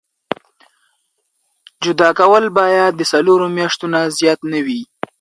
جدا 1.83 2.09
کول 2.19 2.43
باید 2.57 2.91
د 2.95 3.01
څلورو 3.11 3.47
میاشتو 3.57 3.85
نه 3.93 4.01
زیات 4.17 4.39
نه 4.51 4.59
وي. 4.65 4.81